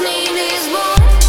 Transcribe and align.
need 0.00 0.30
is 0.30 0.68
more 0.72 1.19